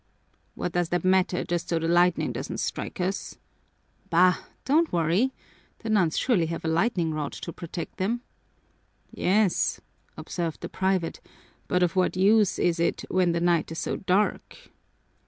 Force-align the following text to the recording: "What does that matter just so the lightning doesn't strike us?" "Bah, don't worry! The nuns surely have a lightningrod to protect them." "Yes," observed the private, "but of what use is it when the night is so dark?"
"What 0.55 0.71
does 0.71 0.89
that 0.89 1.05
matter 1.05 1.43
just 1.43 1.69
so 1.69 1.77
the 1.77 1.87
lightning 1.87 2.31
doesn't 2.31 2.57
strike 2.57 2.99
us?" 2.99 3.37
"Bah, 4.09 4.37
don't 4.65 4.91
worry! 4.91 5.31
The 5.83 5.91
nuns 5.91 6.17
surely 6.17 6.47
have 6.47 6.65
a 6.65 6.67
lightningrod 6.67 7.33
to 7.41 7.53
protect 7.53 7.97
them." 7.97 8.21
"Yes," 9.11 9.79
observed 10.17 10.61
the 10.61 10.69
private, 10.69 11.19
"but 11.67 11.83
of 11.83 11.95
what 11.95 12.17
use 12.17 12.57
is 12.57 12.79
it 12.79 13.05
when 13.09 13.31
the 13.33 13.39
night 13.39 13.71
is 13.71 13.77
so 13.77 13.97
dark?" 13.97 14.71